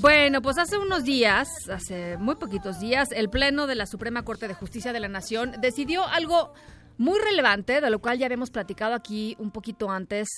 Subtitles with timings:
[0.00, 4.46] Bueno, pues hace unos días, hace muy poquitos días, el Pleno de la Suprema Corte
[4.46, 6.52] de Justicia de la Nación decidió algo
[6.98, 10.28] muy relevante, de lo cual ya habíamos platicado aquí un poquito antes,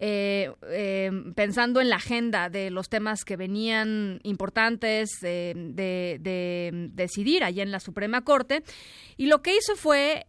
[0.00, 7.44] eh, eh, pensando en la agenda de los temas que venían importantes eh, de, decidir
[7.44, 8.64] allá en la Suprema Corte.
[9.16, 10.26] Y lo que hizo fue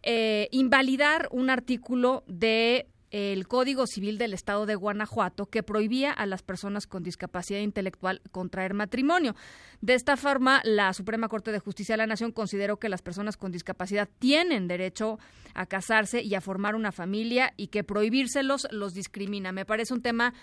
[0.52, 6.42] invalidar un artículo de el Código Civil del Estado de Guanajuato que prohibía a las
[6.42, 9.34] personas con discapacidad intelectual contraer matrimonio.
[9.80, 13.38] De esta forma, la Suprema Corte de Justicia de la Nación consideró que las personas
[13.38, 15.18] con discapacidad tienen derecho
[15.54, 19.50] a casarse y a formar una familia y que prohibírselos los discrimina.
[19.50, 20.34] Me parece un tema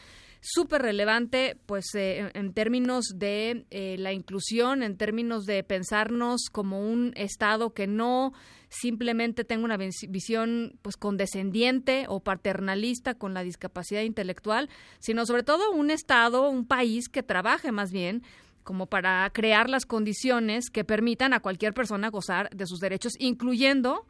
[0.43, 6.81] súper relevante, pues eh, en términos de eh, la inclusión, en términos de pensarnos como
[6.81, 8.33] un Estado que no
[8.67, 15.71] simplemente tenga una visión pues condescendiente o paternalista con la discapacidad intelectual, sino sobre todo
[15.71, 18.23] un Estado, un país que trabaje más bien
[18.63, 24.05] como para crear las condiciones que permitan a cualquier persona gozar de sus derechos, incluyendo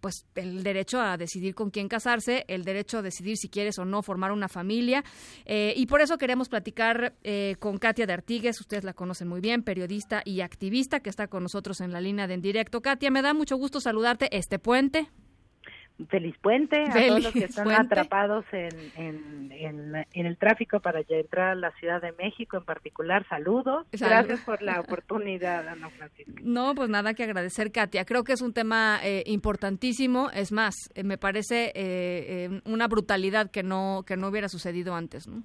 [0.00, 3.84] pues el derecho a decidir con quién casarse, el derecho a decidir si quieres o
[3.84, 5.04] no formar una familia.
[5.44, 9.40] Eh, y por eso queremos platicar eh, con Katia de Artigues, ustedes la conocen muy
[9.40, 12.82] bien, periodista y activista que está con nosotros en la línea de en directo.
[12.82, 15.08] Katia, me da mucho gusto saludarte este puente
[16.08, 21.50] feliz puente a todos los que están atrapados en, en, el tráfico para ya entrar
[21.50, 23.26] a la Ciudad de México en particular.
[23.28, 23.86] Saludos.
[23.92, 26.32] Gracias por la oportunidad, Ana Francisca.
[26.42, 28.04] No, pues nada que agradecer, Katia.
[28.04, 30.30] Creo que es un tema eh, importantísimo.
[30.30, 35.26] Es más, eh, me parece eh, una brutalidad que no, que no hubiera sucedido antes,
[35.26, 35.42] ¿no?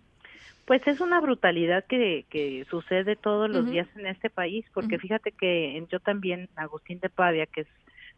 [0.65, 5.31] Pues es una brutalidad que, que sucede todos los días en este país, porque fíjate
[5.31, 7.67] que yo también, Agustín de Pavia, que es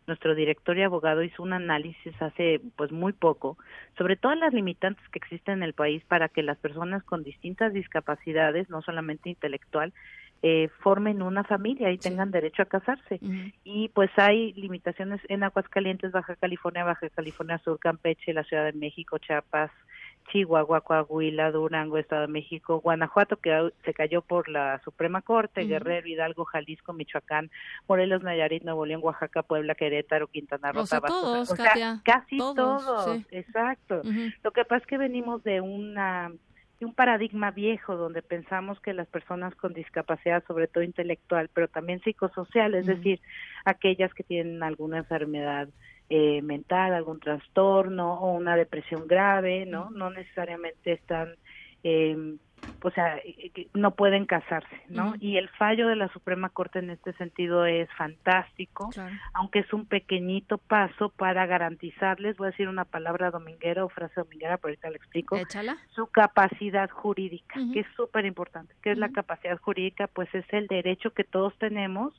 [0.08, 3.58] nuestro director y abogado hizo un análisis hace pues muy poco
[3.97, 7.74] sobre todas las limitantes que existen en el país para que las personas con distintas
[7.74, 9.94] discapacidades, no solamente intelectual,
[10.46, 13.18] eh, formen una familia y tengan derecho a casarse.
[13.64, 18.74] Y pues hay limitaciones en Aguascalientes, Baja California, Baja California Sur, Campeche, la Ciudad de
[18.74, 19.72] México, Chiapas,
[20.31, 26.07] Chihuahua, Coahuila, Durango, Estado de México, Guanajuato, que se cayó por la Suprema Corte, Guerrero,
[26.07, 27.51] Hidalgo, Jalisco, Michoacán,
[27.88, 34.01] Morelos, Nayarit, Nuevo León, Oaxaca, Puebla, Querétaro, Quintana Roo, todos, o sea, casi todos, exacto.
[34.44, 36.31] Lo que pasa es que venimos de una
[36.79, 41.67] de un paradigma viejo donde pensamos que las personas con discapacidad, sobre todo intelectual, pero
[41.67, 43.22] también psicosocial, es decir,
[43.63, 45.69] aquellas que tienen alguna enfermedad
[46.09, 49.90] eh, mental, algún trastorno o una depresión grave, ¿no?
[49.90, 51.36] No necesariamente están,
[51.84, 52.36] eh,
[52.81, 55.14] o sea, eh, no pueden casarse, ¿no?
[55.19, 58.90] Y el fallo de la Suprema Corte en este sentido es fantástico,
[59.34, 64.16] aunque es un pequeñito paso para garantizarles, voy a decir una palabra dominguera o frase
[64.18, 65.38] dominguera, pero ahorita le explico,
[65.96, 68.75] su capacidad jurídica, que es súper importante.
[68.81, 70.08] ¿Qué es la capacidad jurídica?
[70.08, 72.14] Pues es el derecho que todos tenemos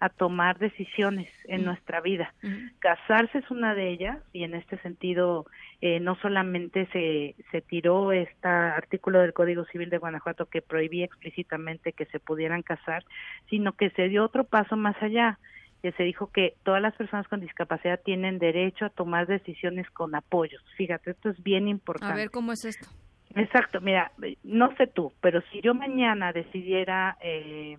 [0.00, 2.32] a tomar decisiones en nuestra vida.
[2.78, 5.46] Casarse es una de ellas y en este sentido
[5.80, 11.04] eh, no solamente se, se tiró este artículo del Código Civil de Guanajuato que prohibía
[11.04, 13.04] explícitamente que se pudieran casar,
[13.50, 15.38] sino que se dio otro paso más allá
[15.82, 20.14] que se dijo que todas las personas con discapacidad tienen derecho a tomar decisiones con
[20.14, 20.62] apoyos.
[20.76, 22.12] Fíjate, esto es bien importante.
[22.12, 22.88] A ver cómo es esto.
[23.34, 24.10] Exacto, mira,
[24.42, 27.78] no sé tú, pero si yo mañana decidiera eh,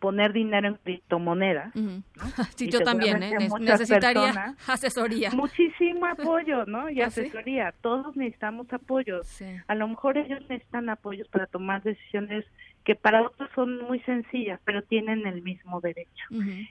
[0.00, 1.72] poner dinero en criptomonedas.
[2.56, 3.36] Sí, yo también, ¿eh?
[3.60, 5.30] necesitaría asesoría.
[5.30, 6.90] Muchísimo apoyo, ¿no?
[6.90, 7.72] Y ¿Ah, asesoría.
[7.80, 9.40] Todos necesitamos apoyos.
[9.66, 12.44] A lo mejor ellos necesitan apoyos para tomar decisiones
[12.84, 16.24] que para otros son muy sencillas, pero tienen el mismo derecho.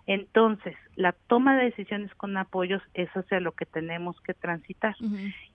[0.07, 3.09] Entonces, la toma de decisiones con apoyos, es
[3.41, 4.95] lo que tenemos que transitar.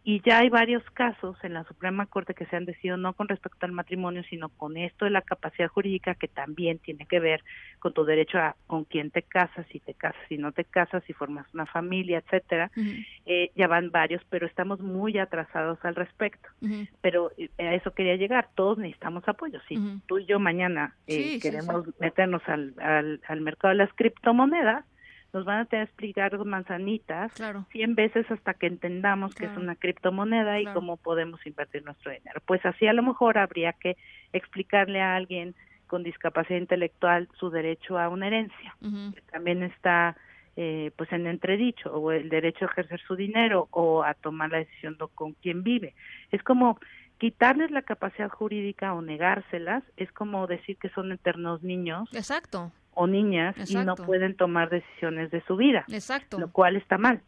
[0.05, 3.29] Y ya hay varios casos en la Suprema Corte que se han decidido no con
[3.29, 7.43] respecto al matrimonio, sino con esto de la capacidad jurídica que también tiene que ver
[7.79, 11.03] con tu derecho a con quién te casas, si te casas, si no te casas,
[11.07, 12.71] si formas una familia, etcétera.
[13.27, 16.49] Eh, ya van varios, pero estamos muy atrasados al respecto.
[17.01, 19.61] Pero eh, a eso quería llegar, todos necesitamos apoyo.
[19.69, 19.77] Si
[20.07, 24.85] tú y yo mañana mañana eh, queremos meternos al, al, al mercado de las criptomonedas,
[25.35, 27.67] nos van a tener que explicar manzanitas claro.
[27.73, 32.41] 100 veces hasta que entendamos que es una criptomoneda y cómo podemos invertir nuestro dinero.
[32.47, 33.97] Pues así a lo mejor habría que
[34.33, 35.57] explicarle a alguien
[35.89, 40.17] con discapacidad intelectual su derecho a una herencia, que también está
[40.57, 44.59] eh, pues en entredicho, o el derecho a ejercer su dinero o a tomar la
[44.59, 45.95] decisión de con quién vive.
[46.31, 46.79] Es como
[47.19, 52.09] quitarles la capacidad jurídica o negárselas, es como decir que son eternos niños.
[52.15, 55.85] Exacto o niñas y no pueden tomar decisiones de su vida.
[55.89, 56.39] Exacto.
[56.39, 57.23] Lo cual está mal.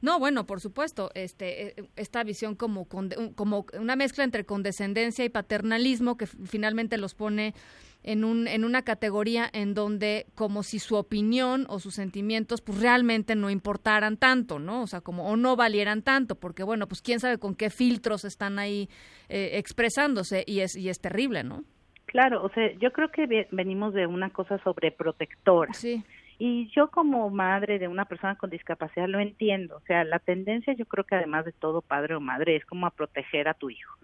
[0.00, 5.28] No, bueno, por supuesto, este, eh, esta visión como, como una mezcla entre condescendencia y
[5.28, 7.54] paternalismo que finalmente los pone
[8.02, 12.80] en, un, en una categoría en donde como si su opinión o sus sentimientos pues
[12.80, 14.82] realmente no importaran tanto, ¿no?
[14.82, 18.24] O sea, como o no valieran tanto, porque bueno, pues quién sabe con qué filtros
[18.24, 18.88] están ahí
[19.28, 21.64] eh, expresándose y es, y es terrible, ¿no?
[22.12, 25.72] Claro, o sea, yo creo que venimos de una cosa sobreprotectora.
[25.72, 26.04] Sí.
[26.38, 29.78] Y yo como madre de una persona con discapacidad lo entiendo.
[29.78, 32.86] O sea, la tendencia yo creo que además de todo padre o madre es como
[32.86, 33.96] a proteger a tu hijo.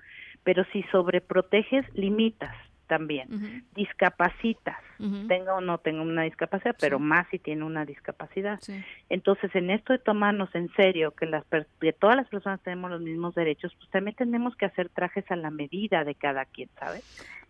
[0.42, 2.56] Pero si sobreproteges, limitas
[2.86, 3.66] también.
[3.74, 4.78] Discapacitas,
[5.28, 8.58] tenga o no tenga una discapacidad, pero más si tiene una discapacidad.
[9.08, 11.44] Entonces, en esto de tomarnos en serio que, las,
[11.80, 15.36] que todas las personas tenemos los mismos derechos, pues también tenemos que hacer trajes a
[15.36, 17.04] la medida de cada quien, ¿sabes?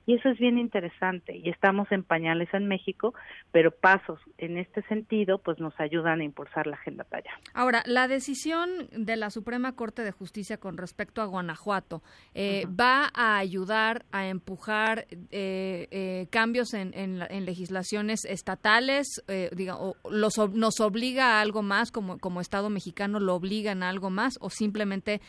[0.09, 3.13] Y eso es bien interesante y estamos en pañales en México,
[3.53, 7.31] pero pasos en este sentido pues nos ayudan a impulsar la agenda allá.
[7.53, 12.03] Ahora, la decisión de la Suprema Corte de Justicia con respecto a Guanajuato
[12.33, 19.23] eh, va a ayudar a empujar eh, eh, cambios en, en, legislaciones estatales,
[19.55, 23.89] diga, o los, nos obliga a algo más como, como Estado mexicano, lo obligan a
[23.89, 25.21] algo más o simplemente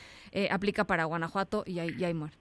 [0.52, 2.36] aplica para Guanajuato y ahí, y ahí muere.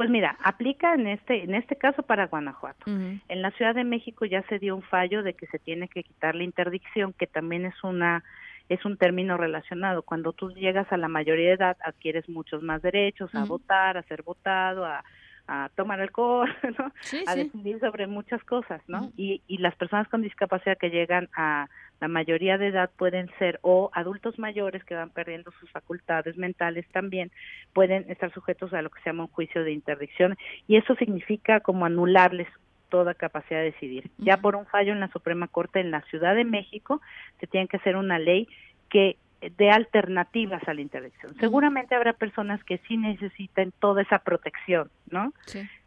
[0.00, 2.86] Pues mira, aplica en este en este caso para Guanajuato.
[2.86, 6.04] En la Ciudad de México ya se dio un fallo de que se tiene que
[6.04, 8.24] quitar la interdicción, que también es una
[8.70, 10.02] es un término relacionado.
[10.02, 14.02] Cuando tú llegas a la mayoría de edad adquieres muchos más derechos a votar, a
[14.04, 15.04] ser votado, a,
[15.52, 16.48] a tomar alcohol,
[16.78, 16.92] ¿no?
[17.26, 19.10] a decidir sobre muchas cosas, ¿no?
[19.16, 21.66] y, y las personas con discapacidad que llegan a
[22.00, 26.86] la mayoría de edad pueden ser o adultos mayores que van perdiendo sus facultades mentales
[26.92, 27.32] también
[27.72, 30.38] pueden estar sujetos a lo que se llama un juicio de interdicción
[30.68, 32.46] y eso significa como anularles
[32.88, 34.10] toda capacidad de decidir.
[34.18, 37.00] Ya por un fallo en la Suprema Corte en la Ciudad de México
[37.40, 38.48] se tiene que hacer una ley
[38.88, 41.34] que de alternativas a la interdicción.
[41.36, 45.32] Seguramente habrá personas que sí necesiten toda esa protección, ¿no?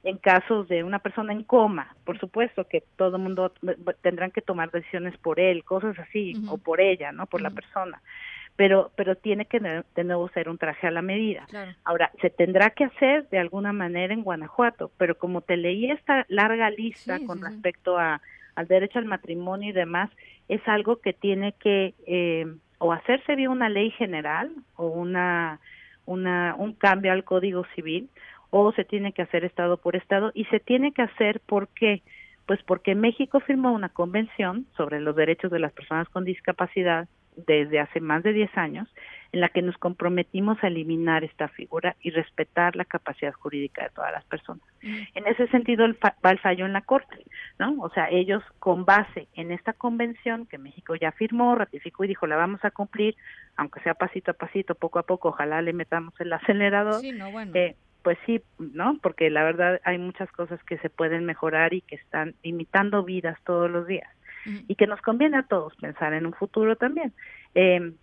[0.03, 3.53] En casos de una persona en coma, por supuesto que todo el mundo
[4.01, 7.27] tendrán que tomar decisiones por él, cosas así, o por ella, ¿no?
[7.27, 8.01] Por la persona.
[8.55, 11.45] Pero, pero tiene que de nuevo ser un traje a la medida.
[11.83, 16.25] Ahora, se tendrá que hacer de alguna manera en Guanajuato, pero como te leí esta
[16.27, 18.21] larga lista con respecto a,
[18.55, 20.09] al derecho al matrimonio y demás,
[20.47, 22.45] es algo que tiene que eh,
[22.77, 25.59] o hacerse vía una ley general o una,
[26.05, 28.09] una, un cambio al Código Civil
[28.49, 32.01] o se tiene que hacer Estado por Estado y se tiene que hacer porque
[32.45, 37.07] pues porque México firmó una convención sobre los derechos de las personas con discapacidad
[37.47, 38.87] desde hace más de 10 años
[39.33, 43.89] en la que nos comprometimos a eliminar esta figura y respetar la capacidad jurídica de
[43.89, 44.63] todas las personas.
[44.83, 44.97] Mm.
[45.15, 47.18] En ese sentido el va el fallo en la Corte,
[47.57, 47.75] ¿no?
[47.81, 52.27] O sea, ellos con base en esta convención que México ya firmó, ratificó y dijo,
[52.27, 53.15] la vamos a cumplir,
[53.57, 57.01] aunque sea pasito a pasito, poco a poco, ojalá le metamos el acelerador.
[57.01, 57.51] Sí, no, bueno.
[57.55, 59.00] Eh, pues sí, ¿no?
[59.01, 63.39] Porque la verdad hay muchas cosas que se pueden mejorar y que están imitando vidas
[63.46, 64.10] todos los días.
[64.67, 67.13] Y que nos conviene a todos pensar en un futuro también.
[67.55, 67.93] Eh,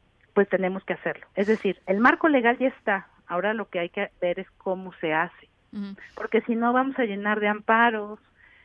[0.41, 1.27] pues tenemos que hacerlo.
[1.35, 4.95] Es decir, el marco legal ya está, ahora lo que hay que ver es cómo
[4.95, 5.51] se hace,
[6.15, 8.19] porque si no vamos a llenar de amparos,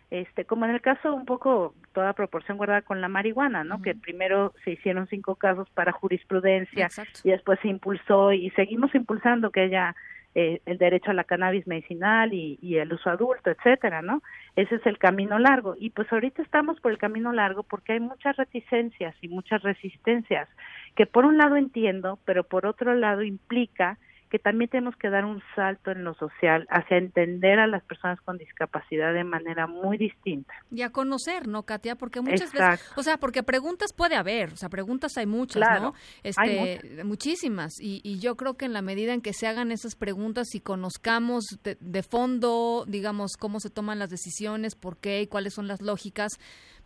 [0.10, 3.82] este, como en el caso un poco toda proporción guardada con la marihuana, ¿no?
[3.82, 6.88] Que primero se hicieron cinco casos para jurisprudencia
[7.26, 9.98] y después se impulsó y seguimos impulsando que haya
[10.34, 14.22] eh, el derecho a la cannabis medicinal y, y, el uso adulto, etcétera, ¿no?
[14.56, 15.76] Ese es el camino largo.
[15.78, 20.48] Y pues ahorita estamos por el camino largo porque hay muchas reticencias y muchas resistencias
[20.96, 23.98] que por un lado entiendo, pero por otro lado implica
[24.30, 28.20] que también tenemos que dar un salto en lo social hacia entender a las personas
[28.22, 30.54] con discapacidad de manera muy distinta.
[30.72, 31.96] Y a conocer, ¿no, Katia?
[31.96, 35.94] Porque muchas veces, o sea, porque preguntas puede haber, o sea, preguntas hay muchas, ¿no?
[36.24, 37.80] Este, muchísimas.
[37.80, 40.60] Y, y, yo creo que en la medida en que se hagan esas preguntas y
[40.60, 45.68] conozcamos de, de fondo, digamos, cómo se toman las decisiones, por qué y cuáles son
[45.68, 46.34] las lógicas,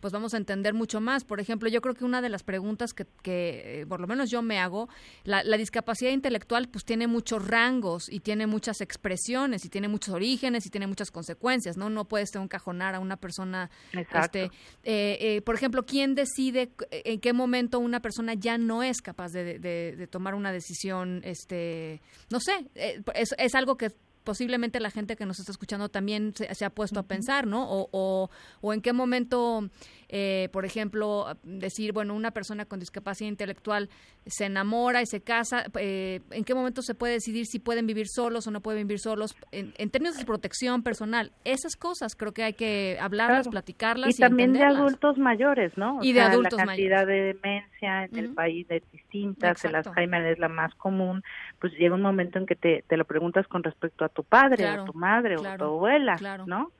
[0.00, 1.24] pues vamos a entender mucho más.
[1.24, 4.30] Por ejemplo, yo creo que una de las preguntas que, que eh, por lo menos
[4.30, 4.88] yo me hago,
[5.24, 10.14] la, la discapacidad intelectual pues tiene muchos rangos y tiene muchas expresiones y tiene muchos
[10.14, 11.90] orígenes y tiene muchas consecuencias, ¿no?
[11.90, 13.70] No puedes encajonar a una persona.
[13.92, 14.44] Este,
[14.84, 19.32] eh, eh, por ejemplo, ¿quién decide en qué momento una persona ya no es capaz
[19.32, 21.20] de, tomar una decisión?
[21.24, 23.92] Este, no sé, eh, es, es algo que
[24.24, 27.66] posiblemente la gente que nos está escuchando también se, ha puesto a pensar, ¿no?
[27.68, 29.68] O, o, en qué momento,
[30.08, 33.88] eh, por ejemplo, decir, bueno, una persona con discapacidad intelectual
[34.26, 38.06] se enamora y se casa, eh, ¿en qué momento se puede decidir si pueden vivir
[38.08, 39.34] solos o no pueden vivir solos?
[39.52, 44.18] En, términos de protección personal, esas cosas creo que hay que hablarlas, platicarlas.
[44.18, 45.98] Y, también de adultos mayores, ¿no?
[46.02, 46.90] y de adultos mayores.
[46.90, 51.22] La cantidad de demencia en el país es distintas, el Alzheimer es la más común,
[51.58, 54.78] pues llega un momento en que te, te lo preguntas con respecto a tu padre
[54.78, 56.70] o tu madre o tu abuela, ¿no?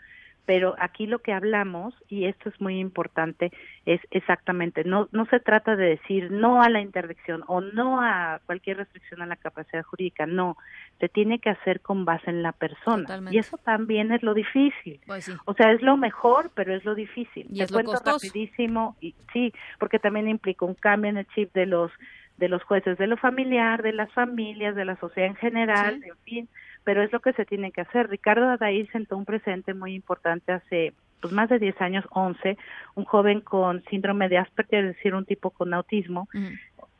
[0.47, 3.53] Pero aquí lo que hablamos, y esto es muy importante,
[3.87, 8.41] es exactamente, no, no se trata de decir no a la interdicción o no a
[8.47, 10.57] cualquier restricción a la capacidad jurídica, no,
[10.99, 13.21] se tiene que hacer con base en la persona.
[13.31, 15.01] Y eso también es lo difícil.
[15.07, 17.47] Pues o sea, es lo mejor, pero es lo difícil.
[17.49, 18.19] Y es lo costoso.
[18.19, 21.93] rapidísimo, y, sí, porque también implica un cambio en el chip de los
[22.39, 26.17] de los jueces, de lo familiar, de las familias, de la sociedad en general, en
[26.25, 26.49] fin,
[26.85, 28.09] pero es lo que se tiene que hacer.
[28.09, 32.57] Ricardo Adair sentó un presente muy importante hace pues más de 10 años, 11,
[32.95, 36.29] un joven con síndrome de Asperger, es decir, un tipo con autismo,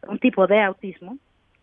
[0.07, 1.17] un tipo de autismo,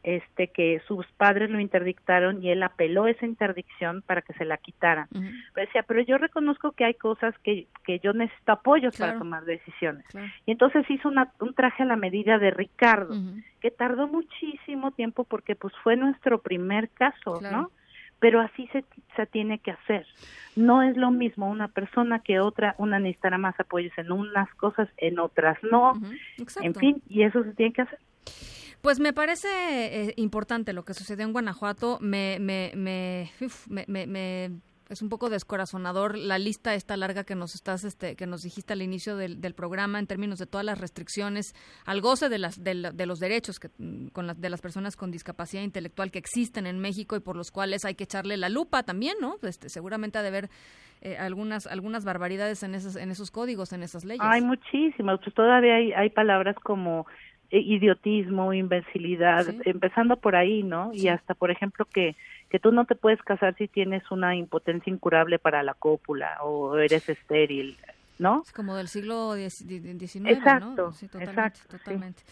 [0.08, 4.58] este que sus padres lo interdictaron y él apeló esa interdicción para que se la
[4.58, 5.08] quitaran.
[5.12, 9.44] Pero decía, pero yo reconozco que hay cosas que, que yo necesito apoyos para tomar
[9.44, 10.06] decisiones.
[10.46, 13.16] Y entonces hizo una, un traje a la medida de Ricardo,
[13.60, 17.72] que tardó muchísimo tiempo porque pues fue nuestro primer caso, ¿no?
[18.20, 18.84] Pero así se,
[19.16, 20.06] se tiene que hacer.
[20.56, 24.90] No es lo mismo una persona que otra, una necesitará más apoyos en unas cosas,
[24.98, 25.94] en otras no,
[26.62, 28.00] en fin, y eso se tiene que hacer.
[28.82, 31.98] Pues me parece eh, importante lo que sucedió en Guanajuato.
[32.00, 33.30] Me, me, me,
[33.88, 34.52] me, me
[34.89, 38.74] es un poco descorazonador la lista esta larga que nos estás este que nos dijiste
[38.74, 41.53] al inicio del, programa en términos de todas las restricciones
[41.86, 42.75] al goce de las de,
[43.06, 46.79] los derechos que mm, con las de las personas con discapacidad intelectual que existen en
[46.79, 50.22] México y por los cuales hay que echarle la lupa también no este, seguramente ha
[50.22, 50.50] de haber
[51.01, 54.22] eh, algunas algunas barbaridades en esos en esos códigos en esas leyes.
[54.24, 57.06] Hay muchísimas pues todavía hay, hay palabras como
[57.50, 60.92] idiotismo, imbecilidad, empezando por ahí, ¿no?
[60.94, 62.16] Y hasta, por ejemplo, que,
[62.50, 66.77] que tú no te puedes casar si tienes una impotencia incurable para la cópula o
[66.77, 67.77] eres estéril,
[68.20, 68.42] ¿no?
[68.46, 70.92] Es como del siglo XIX, exacto, ¿no?
[70.94, 72.24] Sí, totalmente, totalmente.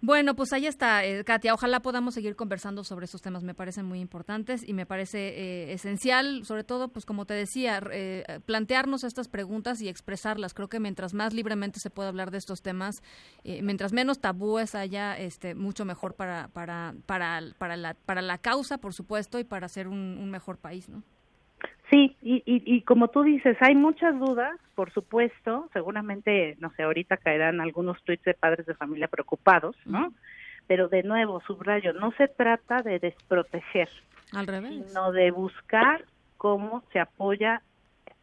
[0.00, 1.52] Bueno, pues ahí está, eh, Katia.
[1.54, 3.42] Ojalá podamos seguir conversando sobre estos temas.
[3.42, 7.82] Me parecen muy importantes y me parece eh, esencial, sobre todo, pues como te decía,
[7.90, 10.54] eh, plantearnos estas preguntas y expresarlas.
[10.54, 13.02] Creo que mientras más libremente se pueda hablar de estos temas,
[13.44, 18.78] mientras menos tabúes haya, este, mucho mejor para, para, para, para, la, para la causa,
[18.78, 21.02] por supuesto, y para hacer un, un mejor país, ¿no?
[21.90, 27.16] Sí, y, y, como tú dices, hay muchas dudas, por supuesto, seguramente, no sé, ahorita
[27.16, 30.12] caerán algunos tweets de padres de familia preocupados, ¿no?
[30.66, 33.88] Pero de nuevo, subrayo, no se trata de desproteger,
[34.32, 34.86] Al revés.
[34.86, 36.04] sino de buscar
[36.36, 37.62] cómo se apoya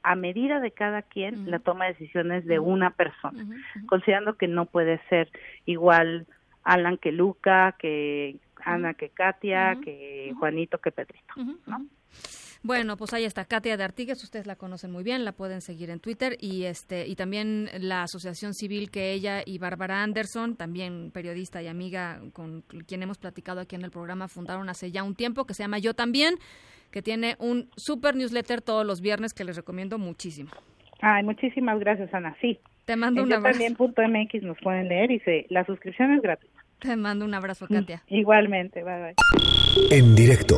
[0.04, 3.44] a medida de cada quien la toma de decisiones de una persona,
[3.88, 5.32] considerando que no puede ser
[5.66, 6.28] igual
[6.64, 11.34] Alan que Luca, que Ana que Katia, que Juanito que Pedrito,
[11.66, 11.86] ¿no?
[12.66, 15.92] Bueno, pues ahí está Katia de Artigues, ustedes la conocen muy bien, la pueden seguir
[15.92, 21.12] en Twitter y este y también la asociación civil que ella y Bárbara Anderson, también
[21.12, 25.14] periodista y amiga con quien hemos platicado aquí en el programa, fundaron hace ya un
[25.14, 26.38] tiempo que se llama Yo también,
[26.90, 30.50] que tiene un super newsletter todos los viernes que les recomiendo muchísimo.
[31.02, 32.36] Ay, muchísimas gracias, Ana.
[32.42, 32.58] Sí.
[32.86, 33.60] Te mando un abrazo.
[33.60, 36.64] También .mx nos pueden leer y se, la suscripción es gratuita.
[36.80, 38.02] Te mando un abrazo, Katia.
[38.08, 39.16] Igualmente, bye bye.
[39.92, 40.58] En directo